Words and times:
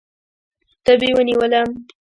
تبې 0.85 1.09
ونیولم. 1.15 1.69